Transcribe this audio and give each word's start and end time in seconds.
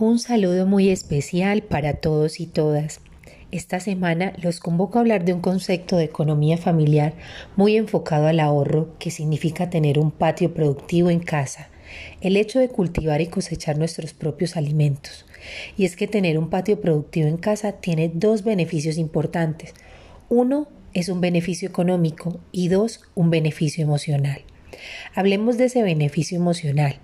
Un 0.00 0.18
saludo 0.18 0.64
muy 0.64 0.88
especial 0.88 1.60
para 1.60 1.92
todos 1.92 2.40
y 2.40 2.46
todas. 2.46 3.02
Esta 3.50 3.80
semana 3.80 4.32
los 4.42 4.58
convoco 4.58 4.96
a 4.96 5.02
hablar 5.02 5.26
de 5.26 5.34
un 5.34 5.42
concepto 5.42 5.98
de 5.98 6.04
economía 6.04 6.56
familiar 6.56 7.12
muy 7.54 7.76
enfocado 7.76 8.26
al 8.26 8.40
ahorro, 8.40 8.96
que 8.98 9.10
significa 9.10 9.68
tener 9.68 9.98
un 9.98 10.10
patio 10.10 10.54
productivo 10.54 11.10
en 11.10 11.20
casa, 11.20 11.68
el 12.22 12.38
hecho 12.38 12.58
de 12.58 12.70
cultivar 12.70 13.20
y 13.20 13.26
cosechar 13.26 13.76
nuestros 13.76 14.14
propios 14.14 14.56
alimentos. 14.56 15.26
Y 15.76 15.84
es 15.84 15.96
que 15.96 16.08
tener 16.08 16.38
un 16.38 16.48
patio 16.48 16.80
productivo 16.80 17.28
en 17.28 17.36
casa 17.36 17.72
tiene 17.72 18.10
dos 18.14 18.42
beneficios 18.42 18.96
importantes. 18.96 19.74
Uno 20.30 20.66
es 20.94 21.10
un 21.10 21.20
beneficio 21.20 21.68
económico 21.68 22.40
y 22.52 22.68
dos, 22.68 23.02
un 23.14 23.28
beneficio 23.28 23.84
emocional. 23.84 24.40
Hablemos 25.14 25.58
de 25.58 25.66
ese 25.66 25.82
beneficio 25.82 26.38
emocional, 26.38 27.00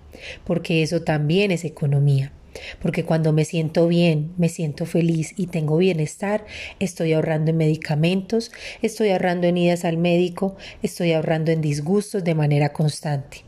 porque 0.47 0.83
eso 0.83 1.03
también 1.03 1.51
es 1.51 1.67
economía. 1.67 2.33
Porque 2.81 3.05
cuando 3.05 3.33
me 3.33 3.45
siento 3.45 3.89
bien, 3.89 4.33
me 4.37 4.49
siento 4.49 4.87
feliz 4.87 5.35
y 5.37 5.47
tengo 5.49 5.77
bienestar, 5.77 6.45
estoy 6.79 7.13
ahorrando 7.13 7.51
en 7.51 7.57
medicamentos, 7.57 8.53
estoy 8.83 9.11
ahorrando 9.11 9.47
en 9.47 9.57
idas 9.57 9.85
al 9.85 9.99
médico, 9.99 10.57
estoy 10.83 11.13
ahorrando 11.13 11.53
en 11.53 11.61
disgustos 11.61 12.25
de 12.25 12.35
manera 12.35 12.73
constante. 12.73 13.47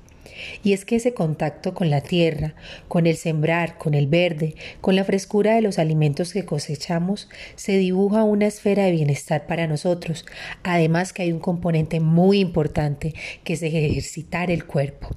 Y 0.63 0.73
es 0.73 0.85
que 0.85 0.97
ese 0.97 1.15
contacto 1.15 1.75
con 1.75 1.91
la 1.91 2.01
tierra, 2.01 2.55
con 2.89 3.07
el 3.07 3.17
sembrar, 3.17 3.79
con 3.79 3.95
el 3.95 4.07
verde, 4.07 4.55
con 4.81 4.97
la 4.97 5.05
frescura 5.05 5.55
de 5.55 5.63
los 5.63 5.79
alimentos 5.79 6.33
que 6.33 6.45
cosechamos, 6.45 7.29
se 7.57 7.79
dibuja 7.79 8.23
una 8.23 8.47
esfera 8.47 8.85
de 8.85 8.93
bienestar 8.93 9.47
para 9.47 9.67
nosotros. 9.67 10.25
Además 10.63 11.13
que 11.13 11.23
hay 11.23 11.33
un 11.33 11.41
componente 11.41 12.01
muy 12.01 12.41
importante 12.41 13.15
que 13.45 13.55
es 13.55 13.63
ejercitar 13.63 14.51
el 14.51 14.65
cuerpo, 14.65 15.09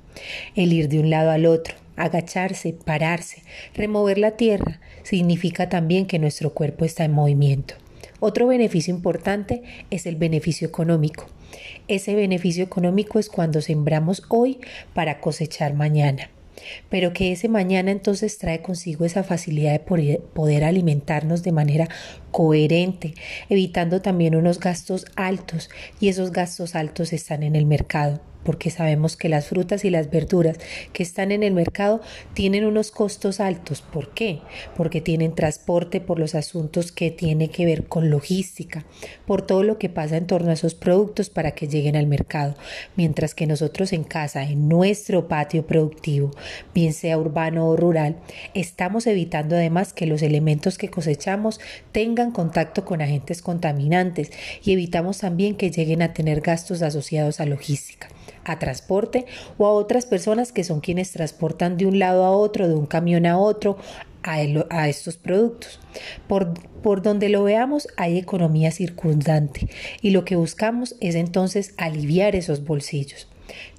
el 0.55 0.73
ir 0.73 0.89
de 0.89 0.99
un 0.99 1.09
lado 1.09 1.31
al 1.31 1.45
otro, 1.45 1.75
agacharse, 2.03 2.73
pararse, 2.73 3.43
remover 3.73 4.17
la 4.17 4.31
tierra, 4.31 4.79
significa 5.03 5.69
también 5.69 6.05
que 6.05 6.19
nuestro 6.19 6.53
cuerpo 6.53 6.85
está 6.85 7.03
en 7.03 7.13
movimiento. 7.13 7.75
Otro 8.19 8.47
beneficio 8.47 8.93
importante 8.93 9.63
es 9.89 10.05
el 10.05 10.15
beneficio 10.15 10.67
económico. 10.67 11.25
Ese 11.87 12.15
beneficio 12.15 12.63
económico 12.63 13.19
es 13.19 13.29
cuando 13.29 13.61
sembramos 13.61 14.23
hoy 14.29 14.59
para 14.93 15.19
cosechar 15.19 15.73
mañana 15.73 16.29
pero 16.89 17.13
que 17.13 17.31
ese 17.31 17.47
mañana 17.47 17.91
entonces 17.91 18.37
trae 18.37 18.61
consigo 18.61 19.05
esa 19.05 19.23
facilidad 19.23 19.71
de 19.71 20.19
poder 20.33 20.63
alimentarnos 20.63 21.43
de 21.43 21.51
manera 21.51 21.87
coherente, 22.31 23.15
evitando 23.49 24.01
también 24.01 24.35
unos 24.35 24.59
gastos 24.59 25.05
altos 25.15 25.69
y 25.99 26.09
esos 26.09 26.31
gastos 26.31 26.75
altos 26.75 27.13
están 27.13 27.41
en 27.43 27.55
el 27.55 27.65
mercado 27.65 28.21
porque 28.43 28.69
sabemos 28.69 29.15
que 29.17 29.29
las 29.29 29.47
frutas 29.47 29.85
y 29.85 29.89
las 29.89 30.09
verduras 30.09 30.57
que 30.93 31.03
están 31.03 31.31
en 31.31 31.43
el 31.43 31.53
mercado 31.53 32.01
tienen 32.33 32.65
unos 32.65 32.91
costos 32.91 33.39
altos. 33.39 33.81
¿Por 33.81 34.13
qué? 34.13 34.39
Porque 34.75 35.01
tienen 35.01 35.35
transporte 35.35 36.01
por 36.01 36.19
los 36.19 36.35
asuntos 36.35 36.91
que 36.91 37.11
tiene 37.11 37.49
que 37.49 37.65
ver 37.65 37.85
con 37.85 38.09
logística, 38.09 38.85
por 39.25 39.41
todo 39.41 39.63
lo 39.63 39.77
que 39.77 39.89
pasa 39.89 40.17
en 40.17 40.27
torno 40.27 40.49
a 40.49 40.53
esos 40.53 40.73
productos 40.73 41.29
para 41.29 41.51
que 41.51 41.67
lleguen 41.67 41.95
al 41.95 42.07
mercado. 42.07 42.55
Mientras 42.95 43.35
que 43.35 43.47
nosotros 43.47 43.93
en 43.93 44.03
casa, 44.03 44.43
en 44.43 44.67
nuestro 44.67 45.27
patio 45.27 45.65
productivo, 45.65 46.31
bien 46.73 46.93
sea 46.93 47.17
urbano 47.17 47.67
o 47.67 47.75
rural, 47.75 48.17
estamos 48.53 49.07
evitando 49.07 49.55
además 49.55 49.93
que 49.93 50.05
los 50.05 50.21
elementos 50.21 50.77
que 50.77 50.89
cosechamos 50.89 51.59
tengan 51.91 52.31
contacto 52.31 52.85
con 52.85 53.01
agentes 53.01 53.41
contaminantes 53.41 54.31
y 54.63 54.71
evitamos 54.71 55.19
también 55.19 55.55
que 55.55 55.71
lleguen 55.71 56.01
a 56.01 56.13
tener 56.13 56.41
gastos 56.41 56.81
asociados 56.81 57.39
a 57.39 57.45
logística 57.45 58.07
a 58.45 58.59
transporte 58.59 59.25
o 59.57 59.65
a 59.65 59.71
otras 59.71 60.05
personas 60.05 60.51
que 60.51 60.63
son 60.63 60.81
quienes 60.81 61.11
transportan 61.11 61.77
de 61.77 61.85
un 61.85 61.99
lado 61.99 62.25
a 62.25 62.31
otro, 62.31 62.67
de 62.67 62.75
un 62.75 62.85
camión 62.85 63.25
a 63.25 63.37
otro, 63.37 63.77
a, 64.23 64.87
estos 64.87 65.17
productos. 65.17 65.79
Por, 66.27 66.53
por 66.81 67.01
donde 67.01 67.29
lo 67.29 67.43
veamos 67.43 67.87
hay 67.97 68.17
economía 68.17 68.71
circundante 68.71 69.69
y 70.01 70.11
lo 70.11 70.25
que 70.25 70.35
buscamos 70.35 70.95
es 70.99 71.15
entonces 71.15 71.73
aliviar 71.77 72.35
esos 72.35 72.63
bolsillos. 72.63 73.27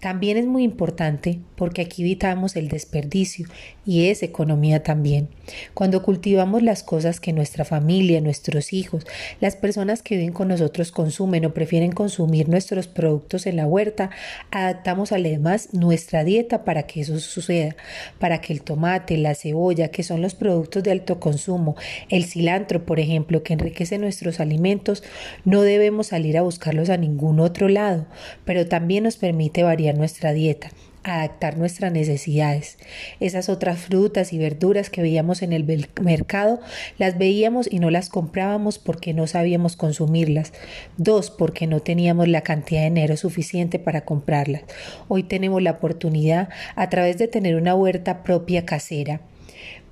También 0.02 0.36
es 0.36 0.46
muy 0.46 0.64
importante 0.64 1.38
porque 1.54 1.82
aquí 1.82 2.02
evitamos 2.02 2.56
el 2.56 2.66
desperdicio 2.66 3.46
y 3.86 4.08
es 4.08 4.24
economía 4.24 4.82
también. 4.82 5.28
Cuando 5.74 6.02
cultivamos 6.02 6.60
las 6.60 6.82
cosas 6.82 7.20
que 7.20 7.32
nuestra 7.32 7.64
familia, 7.64 8.20
nuestros 8.20 8.72
hijos, 8.72 9.06
las 9.40 9.54
personas 9.54 10.02
que 10.02 10.16
viven 10.16 10.32
con 10.32 10.48
nosotros 10.48 10.90
consumen 10.90 11.44
o 11.44 11.54
prefieren 11.54 11.92
consumir 11.92 12.48
nuestros 12.48 12.88
productos 12.88 13.46
en 13.46 13.54
la 13.54 13.68
huerta, 13.68 14.10
adaptamos 14.50 15.12
además 15.12 15.68
nuestra 15.72 16.24
dieta 16.24 16.64
para 16.64 16.82
que 16.82 17.02
eso 17.02 17.20
suceda, 17.20 17.76
para 18.18 18.40
que 18.40 18.52
el 18.54 18.62
tomate, 18.62 19.16
la 19.18 19.36
cebolla, 19.36 19.92
que 19.92 20.02
son 20.02 20.20
los 20.20 20.34
productos 20.34 20.82
de 20.82 20.90
alto 20.90 21.20
consumo, 21.20 21.76
el 22.08 22.24
cilantro, 22.24 22.84
por 22.84 22.98
ejemplo, 22.98 23.44
que 23.44 23.52
enriquece 23.52 23.98
nuestros 23.98 24.40
alimentos, 24.40 25.04
no 25.44 25.62
debemos 25.62 26.08
salir 26.08 26.38
a 26.38 26.42
buscarlos 26.42 26.90
a 26.90 26.96
ningún 26.96 27.38
otro 27.38 27.68
lado, 27.68 28.06
pero 28.44 28.66
también 28.66 29.04
nos 29.04 29.16
permite 29.16 29.62
variar 29.62 29.91
nuestra 29.94 30.32
dieta 30.32 30.70
adaptar 31.04 31.58
nuestras 31.58 31.92
necesidades. 31.92 32.78
Esas 33.20 33.48
otras 33.48 33.80
frutas 33.80 34.32
y 34.32 34.38
verduras 34.38 34.90
que 34.90 35.02
veíamos 35.02 35.42
en 35.42 35.52
el 35.52 35.88
mercado, 36.00 36.60
las 36.98 37.18
veíamos 37.18 37.68
y 37.70 37.78
no 37.78 37.90
las 37.90 38.08
comprábamos 38.08 38.78
porque 38.78 39.12
no 39.14 39.26
sabíamos 39.26 39.76
consumirlas. 39.76 40.52
Dos, 40.96 41.30
porque 41.30 41.66
no 41.66 41.80
teníamos 41.80 42.28
la 42.28 42.42
cantidad 42.42 42.82
de 42.82 42.90
dinero 42.90 43.16
suficiente 43.16 43.78
para 43.78 44.04
comprarlas. 44.04 44.62
Hoy 45.08 45.22
tenemos 45.24 45.62
la 45.62 45.72
oportunidad, 45.72 46.48
a 46.76 46.88
través 46.88 47.18
de 47.18 47.28
tener 47.28 47.56
una 47.56 47.74
huerta 47.74 48.22
propia 48.22 48.64
casera, 48.64 49.20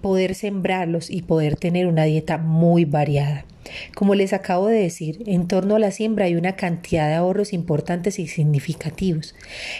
poder 0.00 0.34
sembrarlos 0.34 1.10
y 1.10 1.22
poder 1.22 1.56
tener 1.56 1.86
una 1.86 2.04
dieta 2.04 2.38
muy 2.38 2.84
variada. 2.84 3.44
Como 3.94 4.14
les 4.14 4.32
acabo 4.32 4.66
de 4.66 4.80
decir, 4.80 5.22
en 5.26 5.46
torno 5.46 5.76
a 5.76 5.78
la 5.78 5.90
siembra 5.90 6.24
hay 6.24 6.34
una 6.34 6.56
cantidad 6.56 7.08
de 7.08 7.14
ahorros 7.14 7.52
importantes 7.52 8.18
y 8.18 8.26
significativos. 8.26 9.34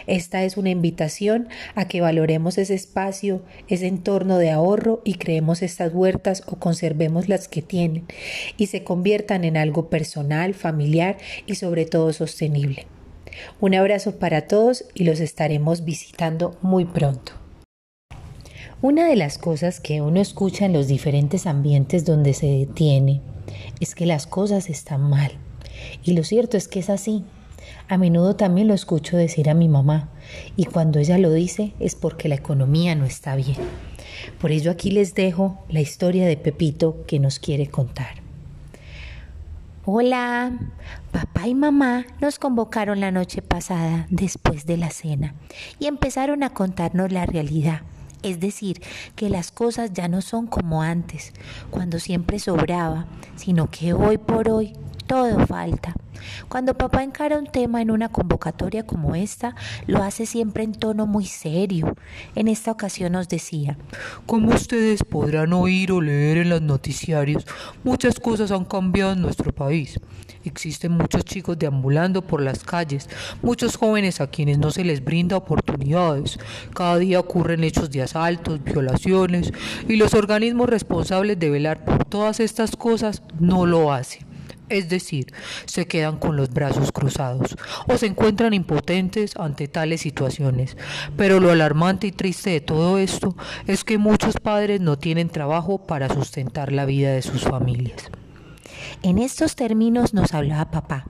Esta 0.07 0.45
es 0.45 0.57
una 0.57 0.71
invitación 0.71 1.49
a 1.75 1.87
que 1.87 2.01
valoremos 2.01 2.59
ese 2.59 2.75
espacio, 2.75 3.43
ese 3.69 3.87
entorno 3.87 4.39
de 4.39 4.51
ahorro 4.51 5.01
y 5.05 5.15
creemos 5.15 5.63
estas 5.63 5.93
huertas 5.93 6.43
o 6.47 6.57
conservemos 6.57 7.29
las 7.29 7.49
que 7.49 7.63
tienen 7.63 8.05
y 8.57 8.67
se 8.67 8.85
conviertan 8.85 9.45
en 9.45 9.57
algo 9.57 9.89
personal, 9.89 10.55
familiar 10.55 11.17
y 11.47 11.57
sobre 11.57 11.87
todo 11.87 12.13
sostenible. 12.13 12.87
Un 13.61 13.75
abrazo 13.75 14.19
para 14.19 14.43
todos 14.43 14.85
y 14.95 15.05
los 15.05 15.21
estaremos 15.21 15.85
visitando 15.85 16.59
muy 16.63 16.85
pronto. 16.85 17.40
Una 18.83 19.07
de 19.07 19.15
las 19.15 19.37
cosas 19.37 19.79
que 19.79 20.01
uno 20.01 20.21
escucha 20.21 20.65
en 20.65 20.73
los 20.73 20.89
diferentes 20.89 21.47
ambientes 21.47 22.07
donde 22.07 22.33
se 22.33 22.47
detiene 22.47 23.21
es 23.79 23.95
que 23.95 24.07
las 24.07 24.27
cosas 24.27 24.71
están 24.71 25.03
mal. 25.03 25.33
Y 26.03 26.15
lo 26.15 26.25
cierto 26.25 26.57
es 26.57 26.67
que 26.67 26.79
es 26.79 26.89
así. 26.89 27.23
A 27.89 27.99
menudo 27.99 28.37
también 28.37 28.69
lo 28.69 28.73
escucho 28.73 29.19
decir 29.19 29.51
a 29.51 29.55
mi 29.55 29.69
mamá 29.69 30.09
y 30.57 30.65
cuando 30.65 30.99
ella 30.99 31.19
lo 31.19 31.31
dice 31.31 31.75
es 31.79 31.95
porque 31.95 32.31
la 32.31 32.37
economía 32.37 32.95
no 32.95 33.05
está 33.05 33.37
bien. 33.37 33.59
Por 34.41 34.51
ello 34.51 34.71
aquí 34.71 34.91
les 34.91 35.15
dejo 35.15 35.63
la 35.69 35.83
historia 35.83 36.27
de 36.27 36.39
Pepito 36.39 37.05
que 37.07 37.19
nos 37.19 37.39
quiere 37.39 37.67
contar. 37.67 38.23
Hola, 39.85 40.59
papá 41.13 41.47
y 41.47 41.55
mamá 41.55 42.07
nos 42.23 42.39
convocaron 42.39 43.01
la 43.01 43.11
noche 43.11 43.43
pasada 43.43 44.07
después 44.09 44.65
de 44.65 44.79
la 44.79 44.89
cena 44.89 45.35
y 45.79 45.87
empezaron 45.87 46.43
a 46.43 46.55
contarnos 46.55 47.13
la 47.13 47.27
realidad 47.27 47.83
es 48.23 48.41
decir, 48.41 48.83
que 49.17 49.31
las 49.31 49.53
cosas 49.53 49.93
ya 49.93 50.09
no 50.09 50.21
son 50.23 50.47
como 50.47 50.83
antes, 50.83 51.33
cuando 51.71 51.99
siempre 51.99 52.39
sobraba, 52.39 53.07
sino 53.37 53.71
que 53.71 53.93
hoy 53.93 54.19
por 54.19 54.49
hoy 54.49 54.75
todo 55.11 55.45
falta. 55.45 55.93
Cuando 56.49 56.75
papá 56.75 57.03
encara 57.03 57.37
un 57.37 57.47
tema 57.47 57.83
en 57.83 57.91
una 57.91 58.11
convocatoria 58.11 58.87
como 58.87 59.17
esta, 59.17 59.57
lo 59.89 60.05
hace 60.05 60.25
siempre 60.25 60.63
en 60.63 60.73
tono 60.73 61.05
muy 61.05 61.27
serio. 61.27 61.97
En 62.37 62.47
esta 62.47 62.71
ocasión 62.71 63.11
nos 63.11 63.29
decía, 63.29 63.77
como 64.25 64.55
ustedes 64.55 65.03
podrán 65.03 65.53
oír 65.53 65.91
o 65.91 66.01
leer 66.01 66.37
en 66.37 66.51
los 66.51 66.63
noticiarios, 66.63 67.45
muchas 67.83 68.21
cosas 68.21 68.53
han 68.53 68.65
cambiado 68.65 69.15
en 69.15 69.23
nuestro 69.23 69.53
país. 69.53 69.99
Existen 70.45 70.93
muchos 70.93 71.25
chicos 71.25 71.59
deambulando 71.59 72.23
por 72.23 72.41
las 72.41 72.63
calles, 72.63 73.09
muchos 73.43 73.77
jóvenes 73.77 74.21
a 74.21 74.29
quienes 74.29 74.59
no 74.59 74.71
se 74.71 74.85
les 74.85 75.05
brinda 75.05 75.37
oportunidades. 75.37 76.39
Cada 76.73 76.99
día 76.99 77.19
ocurren 77.19 77.65
hechos 77.65 77.91
de 77.91 78.03
asaltos, 78.03 78.63
violaciones, 78.63 79.53
y 79.89 79.97
los 79.97 80.15
organismos 80.15 80.69
responsables 80.69 81.37
de 81.37 81.51
velar 81.51 81.85
por 81.85 82.05
todas 82.05 82.39
estas 82.39 82.77
cosas 82.77 83.25
no 83.41 83.67
lo 83.67 83.93
hacen 83.93 84.30
es 84.71 84.89
decir, 84.89 85.33
se 85.67 85.87
quedan 85.87 86.19
con 86.19 86.37
los 86.37 86.51
brazos 86.51 86.93
cruzados 86.93 87.57
o 87.87 87.99
se 87.99 88.07
encuentran 88.07 88.55
impotentes 88.55 89.37
ante 89.37 89.69
tales 89.69 90.01
situaciones. 90.01 90.77
Pero 91.17 91.41
lo 91.41 91.51
alarmante 91.51 92.07
y 92.07 92.13
triste 92.13 92.51
de 92.51 92.61
todo 92.61 92.99
esto 92.99 93.37
es 93.67 93.85
que 93.85 93.99
muchos 93.99 94.37
padres 94.37 94.81
no 94.81 94.99
tienen 94.99 95.29
trabajo 95.29 95.87
para 95.87 96.09
sustentar 96.09 96.73
la 96.73 96.85
vida 96.85 97.13
de 97.13 97.23
sus 97.23 97.43
familias. 97.43 98.11
En 99.03 99.19
estos 99.19 99.57
términos 99.57 100.15
nos 100.15 100.35
hablaba 100.35 100.71
papá, 100.71 101.07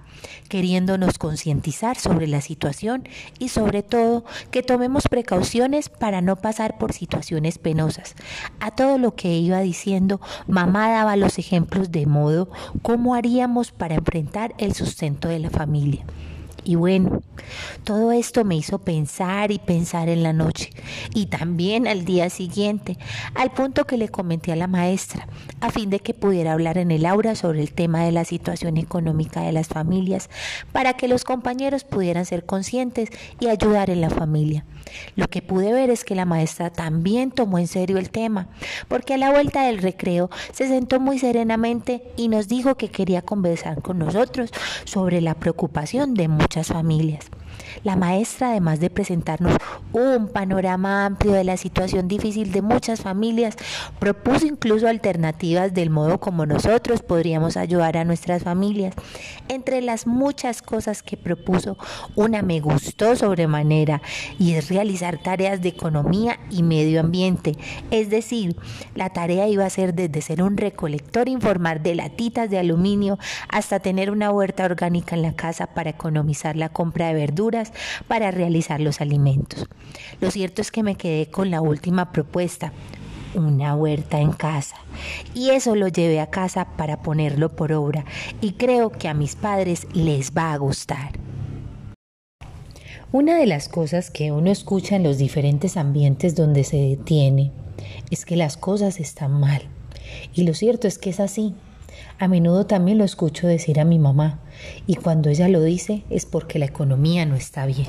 queriéndonos 0.49 1.19
concientizar 1.19 1.99
sobre 1.99 2.27
la 2.27 2.41
situación 2.41 3.09
y 3.39 3.49
sobre 3.49 3.83
todo 3.83 4.25
que 4.51 4.63
tomemos 4.63 5.05
precauciones 5.09 5.89
para 5.89 6.21
no 6.21 6.37
pasar 6.37 6.79
por 6.79 6.93
situaciones 6.93 7.59
penosas. 7.59 8.15
A 8.61 8.71
todo 8.71 8.99
lo 8.99 9.15
que 9.15 9.37
iba 9.37 9.61
diciendo, 9.61 10.21
mamá 10.47 10.89
daba 10.91 11.17
los 11.17 11.39
ejemplos 11.39 11.91
de 11.91 12.07
modo 12.07 12.49
cómo 12.83 13.15
haríamos 13.15 13.73
para 13.73 13.95
enfrentar 13.95 14.55
el 14.59 14.75
sustento 14.75 15.29
de 15.29 15.39
la 15.39 15.51
familia. 15.51 16.05
Y 16.65 16.75
bueno, 16.75 17.23
todo 17.85 18.13
esto 18.13 18.45
me 18.45 18.57
hizo 18.57 18.79
pensar 18.79 19.51
y 19.51 19.59
pensar 19.59 20.09
en 20.09 20.23
la 20.23 20.33
noche 20.33 20.71
y 21.15 21.27
también 21.27 21.87
al 21.87 22.05
día 22.05 22.31
siguiente, 22.31 22.99
al 23.35 23.51
punto 23.51 23.87
que 23.87 23.97
le 23.97 24.09
comenté 24.09 24.53
a 24.53 24.57
la 24.57 24.67
maestra, 24.67 25.27
a 25.61 25.71
fin 25.71 25.91
de 25.91 26.01
que 26.01 26.15
pudiera 26.15 26.53
hablar 26.53 26.79
en 26.79 26.91
el 26.91 27.07
aula 27.07 27.35
sobre 27.35 27.61
el 27.61 27.73
tema 27.73 28.05
de 28.05 28.13
la 28.13 28.25
situación 28.25 28.77
económica 28.77 29.43
de 29.43 29.53
las 29.53 29.69
familias, 29.69 30.29
para 30.73 30.95
que 30.95 31.09
los 31.09 31.25
compañeros 31.25 31.85
pudieran 31.85 32.27
ser 32.27 32.45
conscientes 32.45 33.11
y 33.39 33.49
ayudar 33.49 33.91
en 33.91 34.01
la 34.01 34.11
familia. 34.11 34.65
Lo 35.17 35.29
que 35.29 35.43
pude 35.43 35.73
ver 35.73 35.91
es 35.91 36.05
que 36.05 36.15
la 36.15 36.25
maestra 36.25 36.71
también 36.71 37.31
tomó 37.31 37.59
en 37.59 37.67
serio 37.67 37.99
el 37.99 38.11
tema, 38.11 38.49
porque 38.89 39.15
a 39.15 39.19
la 39.19 39.31
vuelta 39.31 39.65
del 39.65 39.79
recreo 39.79 40.31
se 40.53 40.69
sentó 40.69 41.01
muy 41.01 41.19
serenamente 41.19 42.03
y 42.17 42.29
nos 42.29 42.49
dijo 42.49 42.77
que 42.77 42.89
quería 42.89 43.23
conversar 43.23 43.83
con 43.83 43.99
nosotros 43.99 44.51
sobre 44.85 45.21
la 45.21 45.35
preocupación 45.35 46.15
de 46.15 46.29
muchas 46.51 46.67
familias. 46.67 47.31
La 47.85 47.97
maestra, 47.97 48.51
además 48.51 48.81
de 48.81 48.91
presentarnos 48.91 49.57
un 49.93 50.29
panorama 50.29 51.07
amplio 51.07 51.33
de 51.33 51.45
la 51.45 51.57
situación 51.57 52.09
difícil 52.09 52.53
de 52.53 52.63
muchas 52.63 53.01
familias, 53.01 53.57
propuso 53.99 54.47
incluso 54.47 54.89
alternativas 54.89 55.75
del 55.75 55.91
modo 55.91 56.21
como 56.21 56.47
nosotros 56.47 57.03
podríamos 57.03 57.57
ayudar 57.57 57.97
a 57.97 58.05
nuestras 58.05 58.43
familias. 58.43 58.95
Entre 59.49 59.81
las 59.81 60.07
muchas 60.07 60.63
cosas 60.63 61.03
que 61.03 61.17
propuso, 61.17 61.77
una 62.15 62.43
me 62.43 62.61
gustó 62.61 63.17
sobremanera 63.17 64.01
y 64.39 64.55
es 64.55 64.69
realizar 64.69 65.19
tareas 65.19 65.61
de 65.61 65.69
economía 65.69 66.39
y 66.51 66.63
medio 66.63 67.01
ambiente. 67.01 67.57
Es 67.91 68.11
decir, 68.11 68.57
la 68.95 69.11
tarea 69.11 69.49
iba 69.49 69.65
a 69.65 69.71
ser 69.71 69.95
desde 69.95 70.21
ser 70.21 70.43
un 70.43 70.57
recolector 70.57 71.29
informar 71.29 71.83
de 71.83 71.95
latitas 71.95 72.49
de 72.51 72.59
aluminio 72.59 73.19
hasta 73.49 73.81
tener 73.81 74.11
una 74.11 74.31
huerta 74.31 74.65
orgánica 74.65 75.17
en 75.17 75.23
la 75.23 75.35
casa 75.35 75.67
para 75.67 75.91
economizar 75.91 76.57
la 76.57 76.69
compra 76.69 77.09
de 77.09 77.15
verduras 77.15 77.50
para 78.09 78.31
realizar 78.31 78.81
los 78.81 79.01
alimentos. 79.01 79.67
Lo 80.21 80.31
cierto 80.31 80.63
es 80.63 80.71
que 80.71 80.83
me 80.83 80.97
quedé 80.97 81.31
con 81.31 81.51
la 81.51 81.61
última 81.61 82.13
propuesta, 82.13 82.73
una 83.35 83.75
huerta 83.75 84.21
en 84.21 84.33
casa. 84.33 84.77
Y 85.35 85.51
eso 85.51 85.75
lo 85.77 85.89
llevé 85.89 86.21
a 86.21 86.31
casa 86.31 86.67
para 86.77 87.03
ponerlo 87.03 87.55
por 87.55 87.73
obra 87.73 88.05
y 88.41 88.53
creo 88.53 88.91
que 88.91 89.09
a 89.09 89.15
mis 89.15 89.37
padres 89.37 89.87
les 89.93 90.33
va 90.33 90.53
a 90.53 90.57
gustar. 90.57 91.13
Una 93.13 93.37
de 93.37 93.47
las 93.47 93.69
cosas 93.69 94.11
que 94.11 94.31
uno 94.31 94.51
escucha 94.51 94.95
en 94.95 95.03
los 95.03 95.19
diferentes 95.19 95.77
ambientes 95.77 96.37
donde 96.37 96.63
se 96.63 96.77
detiene 96.77 97.51
es 98.11 98.25
que 98.25 98.37
las 98.37 98.57
cosas 98.57 99.01
están 99.01 99.33
mal. 99.41 99.63
Y 100.33 100.45
lo 100.45 100.55
cierto 100.55 100.87
es 100.87 100.99
que 100.99 101.11
es 101.11 101.19
así. 101.19 101.55
A 102.19 102.29
menudo 102.29 102.67
también 102.67 102.99
lo 102.99 103.05
escucho 103.05 103.47
decir 103.47 103.81
a 103.81 103.85
mi 103.85 103.99
mamá 103.99 104.41
y 104.87 104.97
cuando 104.97 105.31
ella 105.31 105.49
lo 105.49 105.63
dice 105.63 106.03
es 106.11 106.27
porque 106.27 106.59
la 106.59 106.67
economía 106.67 107.27
no 107.27 107.37
está 107.37 107.67
bien. 107.67 107.89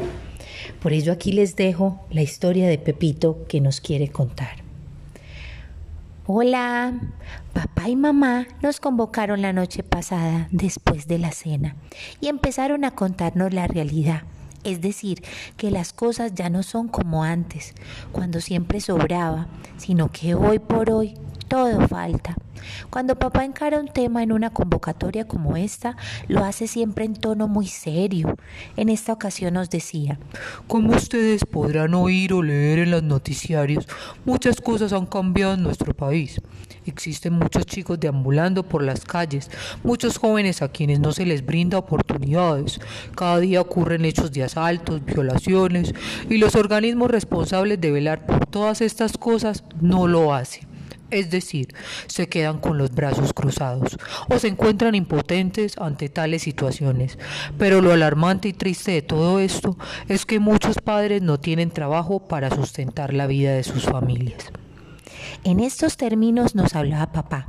Por 0.82 0.94
ello 0.94 1.12
aquí 1.12 1.32
les 1.32 1.56
dejo 1.56 2.06
la 2.10 2.22
historia 2.22 2.68
de 2.68 2.78
Pepito 2.78 3.46
que 3.48 3.62
nos 3.62 3.82
quiere 3.82 4.10
contar. 4.10 4.62
Hola, 6.28 6.94
papá 7.52 7.90
y 7.90 7.96
mamá 7.96 8.48
nos 8.62 8.80
convocaron 8.80 9.42
la 9.42 9.54
noche 9.54 9.84
pasada 9.84 10.48
después 10.52 11.08
de 11.08 11.18
la 11.18 11.32
cena 11.32 11.76
y 12.22 12.28
empezaron 12.28 12.86
a 12.86 12.92
contarnos 12.92 13.54
la 13.54 13.68
realidad. 13.68 14.24
Es 14.64 14.80
decir, 14.80 15.24
que 15.58 15.72
las 15.72 15.92
cosas 15.92 16.36
ya 16.36 16.50
no 16.50 16.62
son 16.62 16.88
como 16.88 17.24
antes, 17.24 17.74
cuando 18.12 18.40
siempre 18.40 18.80
sobraba, 18.80 19.48
sino 19.78 20.12
que 20.12 20.36
hoy 20.36 20.60
por 20.60 20.92
hoy 20.92 21.16
todo 21.52 21.86
falta. 21.86 22.34
Cuando 22.90 23.18
papá 23.18 23.44
encara 23.44 23.78
un 23.78 23.90
tema 23.90 24.24
en 24.24 24.32
una 24.32 24.52
convocatoria 24.52 25.28
como 25.28 25.58
esta, 25.58 25.98
lo 26.30 26.46
hace 26.46 26.66
siempre 26.66 27.04
en 27.04 27.14
tono 27.14 27.50
muy 27.50 27.68
serio. 27.68 28.38
En 28.78 28.88
esta 28.88 29.12
ocasión 29.12 29.56
nos 29.56 29.70
decía, 29.70 30.18
Como 30.68 30.96
ustedes 30.96 31.44
podrán 31.44 31.94
oír 31.94 32.32
o 32.32 32.42
leer 32.42 32.80
en 32.80 32.92
los 32.92 33.04
noticiarios, 33.04 33.86
muchas 34.24 34.62
cosas 34.62 34.94
han 34.94 35.06
cambiado 35.06 35.56
en 35.56 35.64
nuestro 35.64 35.94
país. 35.94 36.40
Existen 36.86 37.34
muchos 37.34 37.66
chicos 37.66 38.00
deambulando 38.00 38.64
por 38.64 38.82
las 38.82 39.04
calles, 39.04 39.52
muchos 39.84 40.18
jóvenes 40.18 40.62
a 40.62 40.70
quienes 40.70 41.02
no 41.02 41.12
se 41.12 41.26
les 41.26 41.46
brinda 41.46 41.78
oportunidades. 41.78 42.80
Cada 43.14 43.40
día 43.40 43.60
ocurren 43.60 44.06
hechos 44.06 44.32
de 44.32 44.46
asaltos, 44.46 45.04
violaciones, 45.04 45.94
y 46.30 46.38
los 46.38 46.56
organismos 46.56 47.12
responsables 47.12 47.82
de 47.82 47.92
velar 47.92 48.26
por 48.26 48.46
todas 48.46 48.80
estas 48.80 49.18
cosas 49.18 49.66
no 49.82 50.08
lo 50.08 50.34
hacen 50.34 50.71
es 51.12 51.30
decir, 51.30 51.74
se 52.08 52.28
quedan 52.28 52.60
con 52.60 52.78
los 52.78 52.92
brazos 52.92 53.34
cruzados 53.34 53.98
o 54.30 54.40
se 54.40 54.48
encuentran 54.48 54.96
impotentes 54.96 55.78
ante 55.78 56.10
tales 56.10 56.44
situaciones. 56.44 57.18
Pero 57.58 57.82
lo 57.82 57.92
alarmante 57.92 58.48
y 58.48 58.54
triste 58.54 58.92
de 58.92 59.02
todo 59.02 59.40
esto 59.40 59.78
es 60.08 60.26
que 60.26 60.40
muchos 60.40 60.78
padres 60.78 61.22
no 61.22 61.40
tienen 61.40 61.72
trabajo 61.72 62.28
para 62.28 62.50
sustentar 62.50 63.14
la 63.14 63.28
vida 63.28 63.54
de 63.54 63.64
sus 63.64 63.84
familias. 63.84 64.52
En 65.44 65.60
estos 65.60 65.98
términos 65.98 66.56
nos 66.56 66.76
hablaba 66.76 67.12
papá, 67.12 67.48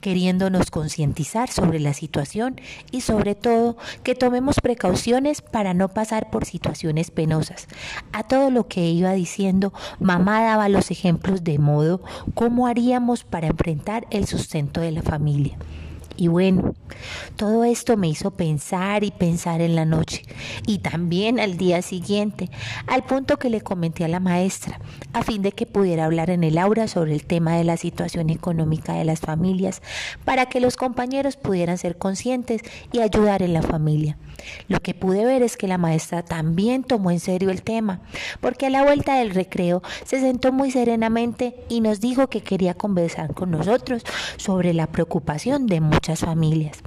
queriéndonos 0.00 0.70
concientizar 0.70 1.50
sobre 1.50 1.80
la 1.80 1.94
situación 1.94 2.60
y 2.90 3.02
sobre 3.02 3.34
todo 3.34 3.76
que 4.02 4.14
tomemos 4.14 4.56
precauciones 4.60 5.42
para 5.42 5.74
no 5.74 5.88
pasar 5.88 6.30
por 6.30 6.44
situaciones 6.44 7.10
penosas. 7.10 7.68
A 8.12 8.22
todo 8.22 8.50
lo 8.50 8.68
que 8.68 8.88
iba 8.90 9.12
diciendo, 9.12 9.72
mamá 9.98 10.42
daba 10.42 10.68
los 10.68 10.90
ejemplos 10.90 11.44
de 11.44 11.58
modo 11.58 12.02
cómo 12.34 12.66
haríamos 12.66 13.24
para 13.24 13.48
enfrentar 13.48 14.06
el 14.10 14.26
sustento 14.26 14.80
de 14.80 14.92
la 14.92 15.02
familia. 15.02 15.58
Y 16.22 16.28
bueno, 16.28 16.76
todo 17.34 17.64
esto 17.64 17.96
me 17.96 18.06
hizo 18.06 18.30
pensar 18.30 19.02
y 19.02 19.10
pensar 19.10 19.60
en 19.60 19.74
la 19.74 19.84
noche 19.84 20.22
y 20.68 20.78
también 20.78 21.40
al 21.40 21.56
día 21.56 21.82
siguiente, 21.82 22.48
al 22.86 23.02
punto 23.02 23.40
que 23.40 23.50
le 23.50 23.60
comenté 23.60 24.04
a 24.04 24.08
la 24.08 24.20
maestra, 24.20 24.78
a 25.14 25.24
fin 25.24 25.42
de 25.42 25.50
que 25.50 25.66
pudiera 25.66 26.04
hablar 26.04 26.30
en 26.30 26.44
el 26.44 26.58
aula 26.58 26.86
sobre 26.86 27.12
el 27.12 27.24
tema 27.24 27.56
de 27.56 27.64
la 27.64 27.76
situación 27.76 28.30
económica 28.30 28.92
de 28.92 29.04
las 29.04 29.18
familias, 29.18 29.82
para 30.24 30.46
que 30.46 30.60
los 30.60 30.76
compañeros 30.76 31.36
pudieran 31.36 31.76
ser 31.76 31.98
conscientes 31.98 32.62
y 32.92 33.00
ayudar 33.00 33.42
en 33.42 33.52
la 33.52 33.62
familia. 33.62 34.16
Lo 34.68 34.80
que 34.80 34.94
pude 34.94 35.24
ver 35.24 35.42
es 35.42 35.56
que 35.56 35.68
la 35.68 35.78
maestra 35.78 36.22
también 36.22 36.84
tomó 36.84 37.10
en 37.10 37.20
serio 37.20 37.50
el 37.50 37.62
tema, 37.62 38.00
porque 38.40 38.66
a 38.66 38.70
la 38.70 38.82
vuelta 38.84 39.16
del 39.16 39.30
recreo 39.30 39.82
se 40.04 40.20
sentó 40.20 40.52
muy 40.52 40.70
serenamente 40.70 41.56
y 41.68 41.80
nos 41.80 42.00
dijo 42.00 42.28
que 42.28 42.42
quería 42.42 42.74
conversar 42.74 43.34
con 43.34 43.50
nosotros 43.50 44.04
sobre 44.36 44.72
la 44.72 44.86
preocupación 44.86 45.66
de 45.66 45.80
muchas 45.80 46.11
familias. 46.20 46.82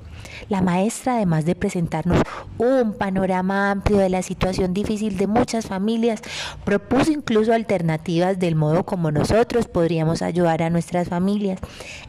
La 0.50 0.62
maestra, 0.62 1.16
además 1.16 1.46
de 1.46 1.56
presentarnos 1.56 2.22
un 2.58 2.94
panorama 2.94 3.72
amplio 3.72 3.98
de 3.98 4.10
la 4.10 4.22
situación 4.22 4.74
difícil 4.74 5.18
de 5.18 5.28
muchas 5.28 5.68
familias, 5.68 6.22
propuso 6.64 7.12
incluso 7.12 7.54
alternativas 7.54 8.40
del 8.40 8.56
modo 8.56 8.86
como 8.86 9.12
nosotros 9.12 9.68
podríamos 9.68 10.22
ayudar 10.22 10.64
a 10.64 10.70
nuestras 10.70 11.10
familias. 11.10 11.60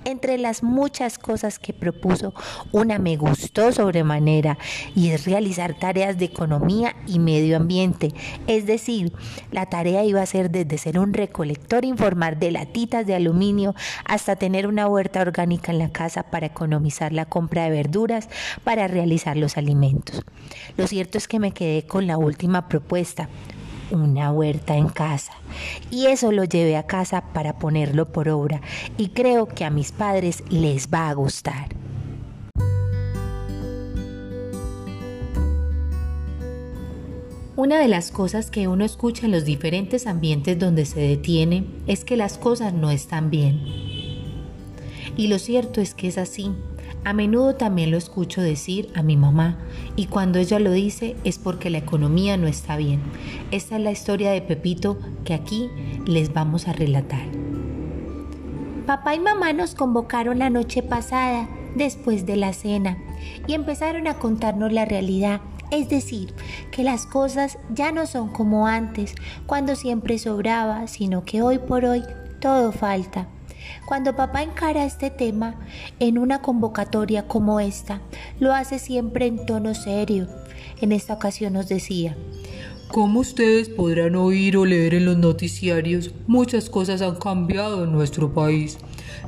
Entre 0.04 0.38
las 0.38 0.62
muchas 0.62 1.18
cosas 1.18 1.58
que 1.58 1.72
propuso, 1.72 2.32
una 2.72 2.98
me 2.98 3.16
gustó 3.16 3.72
sobremanera 3.72 4.58
y 4.94 5.10
es 5.10 5.24
realizar 5.24 5.78
tareas 5.78 6.18
de 6.18 6.26
economía 6.26 6.94
y 7.06 7.18
medio 7.18 7.56
ambiente. 7.56 8.12
Es 8.46 8.66
decir, 8.66 9.12
la 9.50 9.66
tarea 9.66 10.04
iba 10.04 10.22
a 10.22 10.26
ser 10.26 10.50
desde 10.50 10.78
ser 10.78 10.98
un 10.98 11.12
recolector 11.12 11.84
informar 11.84 12.38
de 12.38 12.50
latitas 12.50 13.06
de 13.06 13.14
aluminio 13.14 13.74
hasta 14.04 14.36
tener 14.36 14.66
una 14.66 14.86
huerta 14.86 15.20
orgánica 15.20 15.72
en 15.72 15.78
la 15.78 15.90
casa 15.90 16.24
para 16.24 16.46
economizar 16.46 17.12
la 17.12 17.26
compra 17.26 17.64
de 17.64 17.70
verduras 17.70 18.05
para 18.64 18.88
realizar 18.88 19.36
los 19.36 19.56
alimentos. 19.56 20.22
Lo 20.76 20.86
cierto 20.86 21.18
es 21.18 21.28
que 21.28 21.38
me 21.38 21.52
quedé 21.52 21.86
con 21.86 22.06
la 22.06 22.18
última 22.18 22.68
propuesta, 22.68 23.28
una 23.90 24.32
huerta 24.32 24.76
en 24.76 24.88
casa. 24.88 25.32
Y 25.90 26.06
eso 26.06 26.32
lo 26.32 26.44
llevé 26.44 26.76
a 26.76 26.86
casa 26.86 27.22
para 27.32 27.58
ponerlo 27.58 28.12
por 28.12 28.28
obra 28.28 28.60
y 28.96 29.08
creo 29.08 29.46
que 29.46 29.64
a 29.64 29.70
mis 29.70 29.92
padres 29.92 30.42
les 30.50 30.88
va 30.88 31.08
a 31.08 31.14
gustar. 31.14 31.68
Una 37.56 37.78
de 37.78 37.88
las 37.88 38.10
cosas 38.10 38.50
que 38.50 38.68
uno 38.68 38.84
escucha 38.84 39.24
en 39.24 39.32
los 39.32 39.46
diferentes 39.46 40.06
ambientes 40.06 40.58
donde 40.58 40.84
se 40.84 41.00
detiene 41.00 41.64
es 41.86 42.04
que 42.04 42.14
las 42.14 42.36
cosas 42.36 42.74
no 42.74 42.90
están 42.90 43.30
bien. 43.30 43.62
Y 45.16 45.28
lo 45.28 45.38
cierto 45.38 45.80
es 45.80 45.94
que 45.94 46.08
es 46.08 46.18
así. 46.18 46.52
A 47.06 47.12
menudo 47.12 47.54
también 47.54 47.92
lo 47.92 47.98
escucho 47.98 48.42
decir 48.42 48.90
a 48.96 49.04
mi 49.04 49.16
mamá 49.16 49.58
y 49.94 50.06
cuando 50.06 50.40
ella 50.40 50.58
lo 50.58 50.72
dice 50.72 51.14
es 51.22 51.38
porque 51.38 51.70
la 51.70 51.78
economía 51.78 52.36
no 52.36 52.48
está 52.48 52.76
bien. 52.76 53.00
Esta 53.52 53.76
es 53.76 53.82
la 53.82 53.92
historia 53.92 54.32
de 54.32 54.42
Pepito 54.42 54.98
que 55.24 55.32
aquí 55.32 55.70
les 56.04 56.32
vamos 56.32 56.66
a 56.66 56.72
relatar. 56.72 57.22
Papá 58.86 59.14
y 59.14 59.20
mamá 59.20 59.52
nos 59.52 59.76
convocaron 59.76 60.40
la 60.40 60.50
noche 60.50 60.82
pasada 60.82 61.48
después 61.76 62.26
de 62.26 62.34
la 62.34 62.52
cena 62.52 62.98
y 63.46 63.54
empezaron 63.54 64.08
a 64.08 64.18
contarnos 64.18 64.72
la 64.72 64.84
realidad. 64.84 65.42
Es 65.70 65.88
decir, 65.88 66.34
que 66.72 66.82
las 66.82 67.06
cosas 67.06 67.56
ya 67.72 67.92
no 67.92 68.06
son 68.06 68.30
como 68.30 68.66
antes, 68.66 69.14
cuando 69.46 69.76
siempre 69.76 70.18
sobraba, 70.18 70.88
sino 70.88 71.24
que 71.24 71.40
hoy 71.40 71.58
por 71.58 71.84
hoy 71.84 72.02
todo 72.40 72.72
falta. 72.72 73.28
Cuando 73.86 74.16
papá 74.16 74.42
encara 74.42 74.84
este 74.84 75.10
tema 75.10 75.54
en 75.98 76.18
una 76.18 76.42
convocatoria 76.42 77.28
como 77.28 77.60
esta, 77.60 78.00
lo 78.40 78.52
hace 78.54 78.78
siempre 78.78 79.26
en 79.26 79.46
tono 79.46 79.74
serio. 79.74 80.28
En 80.80 80.92
esta 80.92 81.14
ocasión 81.14 81.54
nos 81.54 81.68
decía, 81.68 82.16
como 82.88 83.20
ustedes 83.20 83.68
podrán 83.68 84.14
oír 84.14 84.56
o 84.56 84.64
leer 84.64 84.94
en 84.94 85.04
los 85.06 85.16
noticiarios, 85.16 86.12
muchas 86.26 86.70
cosas 86.70 87.02
han 87.02 87.16
cambiado 87.16 87.84
en 87.84 87.92
nuestro 87.92 88.32
país. 88.32 88.78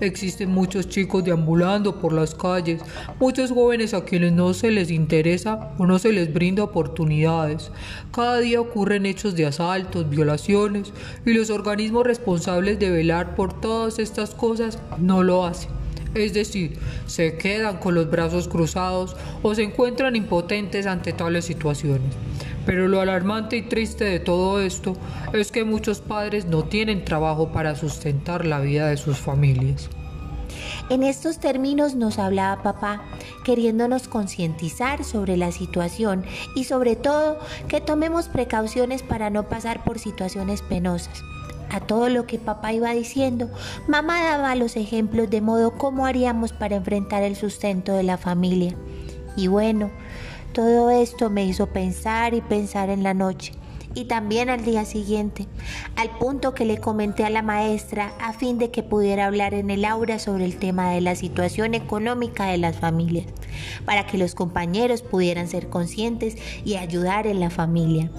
Existen 0.00 0.50
muchos 0.50 0.88
chicos 0.88 1.24
deambulando 1.24 2.00
por 2.00 2.12
las 2.12 2.34
calles, 2.34 2.80
muchos 3.18 3.50
jóvenes 3.50 3.94
a 3.94 4.04
quienes 4.04 4.32
no 4.32 4.54
se 4.54 4.70
les 4.70 4.90
interesa 4.90 5.74
o 5.76 5.86
no 5.86 5.98
se 5.98 6.12
les 6.12 6.32
brinda 6.32 6.62
oportunidades. 6.62 7.72
Cada 8.12 8.38
día 8.38 8.60
ocurren 8.60 9.06
hechos 9.06 9.34
de 9.34 9.46
asaltos, 9.46 10.08
violaciones 10.08 10.92
y 11.26 11.32
los 11.32 11.50
organismos 11.50 12.06
responsables 12.06 12.78
de 12.78 12.90
velar 12.90 13.34
por 13.34 13.60
todas 13.60 13.98
estas 13.98 14.30
cosas 14.30 14.78
no 14.98 15.24
lo 15.24 15.44
hacen. 15.44 15.70
Es 16.14 16.32
decir, 16.32 16.78
se 17.06 17.36
quedan 17.36 17.78
con 17.78 17.94
los 17.94 18.08
brazos 18.10 18.48
cruzados 18.48 19.14
o 19.42 19.54
se 19.54 19.62
encuentran 19.62 20.16
impotentes 20.16 20.86
ante 20.86 21.12
tales 21.12 21.44
situaciones. 21.44 22.14
Pero 22.68 22.86
lo 22.86 23.00
alarmante 23.00 23.56
y 23.56 23.62
triste 23.62 24.04
de 24.04 24.20
todo 24.20 24.60
esto 24.60 24.94
es 25.32 25.50
que 25.50 25.64
muchos 25.64 26.00
padres 26.00 26.44
no 26.44 26.64
tienen 26.64 27.02
trabajo 27.02 27.50
para 27.50 27.74
sustentar 27.74 28.44
la 28.44 28.60
vida 28.60 28.88
de 28.88 28.98
sus 28.98 29.16
familias. 29.16 29.88
En 30.90 31.02
estos 31.02 31.38
términos 31.38 31.94
nos 31.94 32.18
hablaba 32.18 32.62
papá, 32.62 33.00
queriéndonos 33.42 34.06
concientizar 34.06 35.02
sobre 35.02 35.38
la 35.38 35.50
situación 35.50 36.26
y 36.54 36.64
sobre 36.64 36.94
todo 36.94 37.38
que 37.68 37.80
tomemos 37.80 38.28
precauciones 38.28 39.02
para 39.02 39.30
no 39.30 39.44
pasar 39.44 39.82
por 39.82 39.98
situaciones 39.98 40.60
penosas. 40.60 41.22
A 41.70 41.80
todo 41.80 42.10
lo 42.10 42.26
que 42.26 42.38
papá 42.38 42.74
iba 42.74 42.92
diciendo, 42.92 43.48
mamá 43.86 44.22
daba 44.22 44.54
los 44.56 44.76
ejemplos 44.76 45.30
de 45.30 45.40
modo 45.40 45.70
cómo 45.78 46.04
haríamos 46.04 46.52
para 46.52 46.76
enfrentar 46.76 47.22
el 47.22 47.34
sustento 47.34 47.94
de 47.94 48.02
la 48.02 48.18
familia. 48.18 48.74
Y 49.38 49.46
bueno, 49.46 49.90
todo 50.52 50.90
esto 50.90 51.30
me 51.30 51.44
hizo 51.44 51.66
pensar 51.66 52.34
y 52.34 52.40
pensar 52.40 52.90
en 52.90 53.02
la 53.02 53.14
noche 53.14 53.52
y 53.94 54.04
también 54.04 54.48
al 54.48 54.64
día 54.64 54.84
siguiente, 54.84 55.46
al 55.96 56.10
punto 56.18 56.54
que 56.54 56.64
le 56.64 56.78
comenté 56.78 57.24
a 57.24 57.30
la 57.30 57.42
maestra 57.42 58.12
a 58.20 58.32
fin 58.32 58.58
de 58.58 58.70
que 58.70 58.82
pudiera 58.82 59.26
hablar 59.26 59.54
en 59.54 59.70
el 59.70 59.84
aula 59.84 60.18
sobre 60.18 60.44
el 60.44 60.56
tema 60.56 60.90
de 60.92 61.00
la 61.00 61.16
situación 61.16 61.74
económica 61.74 62.46
de 62.46 62.58
las 62.58 62.76
familias, 62.76 63.26
para 63.84 64.06
que 64.06 64.18
los 64.18 64.34
compañeros 64.34 65.02
pudieran 65.02 65.48
ser 65.48 65.68
conscientes 65.68 66.36
y 66.64 66.76
ayudar 66.76 67.26
en 67.26 67.40
la 67.40 67.50
familia. 67.50 68.10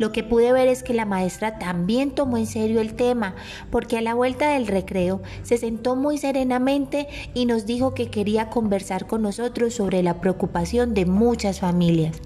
Lo 0.00 0.12
que 0.12 0.24
pude 0.24 0.50
ver 0.50 0.66
es 0.66 0.82
que 0.82 0.94
la 0.94 1.04
maestra 1.04 1.58
también 1.58 2.12
tomó 2.12 2.38
en 2.38 2.46
serio 2.46 2.80
el 2.80 2.94
tema, 2.94 3.34
porque 3.70 3.98
a 3.98 4.00
la 4.00 4.14
vuelta 4.14 4.54
del 4.54 4.66
recreo 4.66 5.20
se 5.42 5.58
sentó 5.58 5.94
muy 5.94 6.16
serenamente 6.16 7.06
y 7.34 7.44
nos 7.44 7.66
dijo 7.66 7.92
que 7.92 8.08
quería 8.08 8.48
conversar 8.48 9.06
con 9.06 9.20
nosotros 9.20 9.74
sobre 9.74 10.02
la 10.02 10.18
preocupación 10.18 10.94
de 10.94 11.04
muchas 11.04 11.60
familias. 11.60 12.16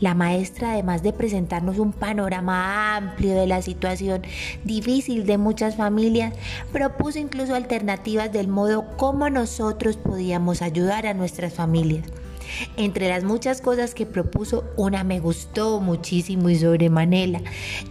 La 0.00 0.14
maestra, 0.14 0.72
además 0.72 1.02
de 1.02 1.14
presentarnos 1.14 1.78
un 1.78 1.94
panorama 1.94 2.94
amplio 2.94 3.34
de 3.34 3.46
la 3.46 3.62
situación 3.62 4.20
difícil 4.64 5.24
de 5.24 5.38
muchas 5.38 5.76
familias, 5.76 6.34
propuso 6.72 7.18
incluso 7.18 7.54
alternativas 7.54 8.34
del 8.34 8.48
modo 8.48 8.84
cómo 8.98 9.30
nosotros 9.30 9.96
podíamos 9.96 10.60
ayudar 10.60 11.06
a 11.06 11.14
nuestras 11.14 11.54
familias. 11.54 12.04
Entre 12.76 13.08
las 13.08 13.24
muchas 13.24 13.60
cosas 13.60 13.94
que 13.94 14.06
propuso, 14.06 14.64
una 14.76 15.04
me 15.04 15.20
gustó 15.20 15.80
muchísimo 15.80 16.48
y 16.50 16.56
sobremanera, 16.56 17.40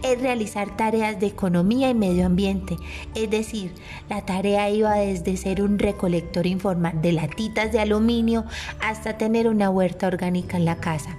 es 0.02 0.20
realizar 0.20 0.76
tareas 0.76 1.20
de 1.20 1.26
economía 1.26 1.90
y 1.90 1.94
medio 1.94 2.26
ambiente. 2.26 2.76
Es 3.14 3.30
decir, 3.30 3.72
la 4.08 4.24
tarea 4.24 4.70
iba 4.70 4.94
desde 4.94 5.36
ser 5.36 5.62
un 5.62 5.78
recolector 5.78 6.46
informal 6.46 7.00
de 7.00 7.12
latitas 7.12 7.72
de 7.72 7.80
aluminio 7.80 8.44
hasta 8.80 9.18
tener 9.18 9.48
una 9.48 9.70
huerta 9.70 10.06
orgánica 10.06 10.56
en 10.56 10.64
la 10.64 10.76
casa 10.76 11.16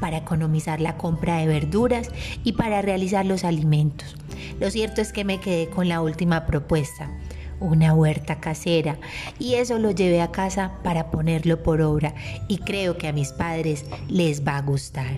para 0.00 0.18
economizar 0.18 0.80
la 0.80 0.96
compra 0.96 1.38
de 1.38 1.46
verduras 1.46 2.10
y 2.44 2.52
para 2.52 2.82
realizar 2.82 3.24
los 3.24 3.44
alimentos. 3.44 4.16
Lo 4.60 4.70
cierto 4.70 5.00
es 5.00 5.12
que 5.12 5.24
me 5.24 5.40
quedé 5.40 5.68
con 5.68 5.88
la 5.88 6.00
última 6.00 6.46
propuesta 6.46 7.10
una 7.60 7.94
huerta 7.94 8.40
casera 8.40 8.98
y 9.38 9.54
eso 9.54 9.78
lo 9.78 9.90
llevé 9.90 10.20
a 10.20 10.30
casa 10.30 10.72
para 10.82 11.10
ponerlo 11.10 11.62
por 11.62 11.80
obra 11.80 12.14
y 12.48 12.58
creo 12.58 12.98
que 12.98 13.08
a 13.08 13.12
mis 13.12 13.32
padres 13.32 13.84
les 14.08 14.46
va 14.46 14.58
a 14.58 14.62
gustar. 14.62 15.16